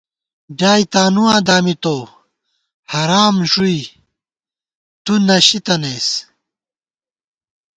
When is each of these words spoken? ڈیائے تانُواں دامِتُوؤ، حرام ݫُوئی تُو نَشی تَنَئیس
ڈیائے 0.57 0.85
تانُواں 0.93 1.39
دامِتُوؤ، 1.47 2.01
حرام 2.91 3.35
ݫُوئی 3.51 3.79
تُو 5.03 5.13
نَشی 5.27 5.59
تَنَئیس 5.65 6.09